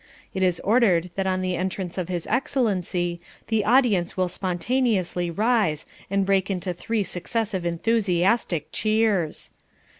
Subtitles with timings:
[0.33, 3.19] It is ordered that on the entrance of His Excellency
[3.49, 9.51] the audience will spontaneously rise and break into three successive enthusiastic cheers.